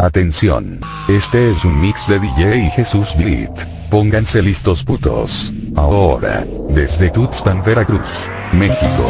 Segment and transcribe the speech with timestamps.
[0.00, 0.78] Atención.
[1.08, 3.66] Este es un mix de DJ Jesús Beat.
[3.90, 5.52] Pónganse listos putos.
[5.74, 9.04] Ahora, desde Tuxpan, Veracruz, México.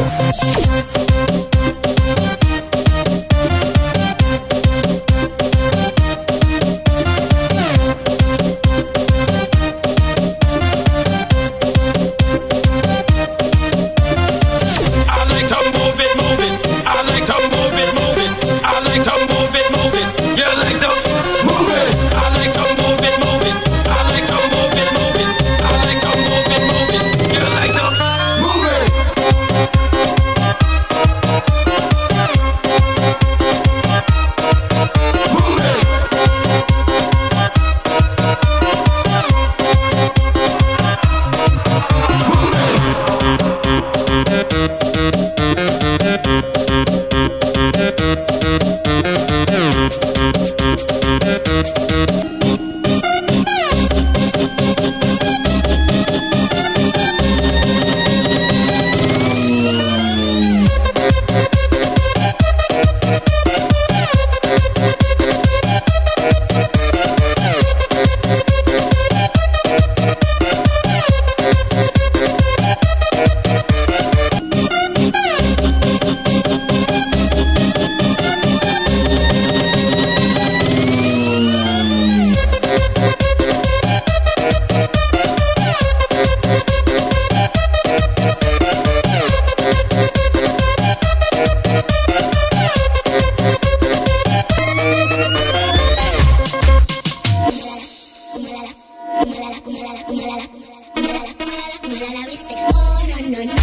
[103.28, 103.57] no, no.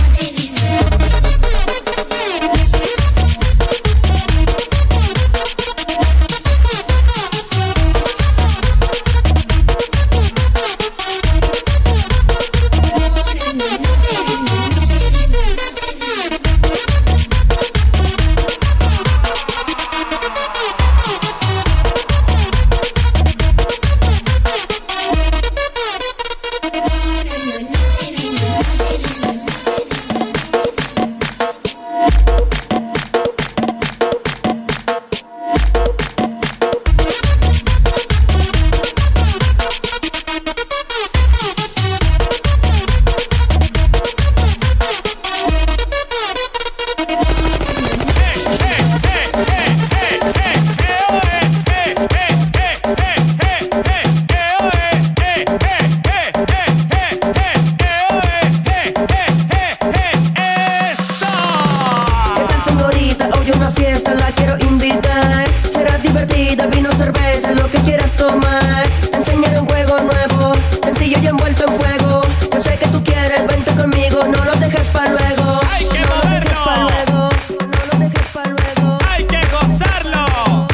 [62.66, 65.46] señorita, hoy una fiesta la quiero invitar.
[65.72, 68.88] Será divertida, vino, cerveza, lo que quieras tomar.
[69.12, 70.54] Te enseñaré un juego nuevo,
[70.84, 72.22] sencillo y envuelto en fuego.
[72.54, 75.60] Yo sé que tú quieres, vente conmigo, no lo dejes para luego.
[75.74, 77.30] ¡Hay que no moverlo!
[77.60, 78.98] No lo dejes para luego.
[79.10, 80.68] ¡Hay que gozarlo!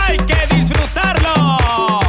[0.00, 2.00] ¡Hay que disfrutarlo!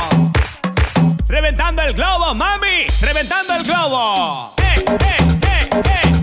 [1.28, 2.88] ¡Reventando el globo, mami!
[3.01, 4.53] ¡Reventando el globo!
[4.57, 6.16] ¡Eh, eh, eh, eh!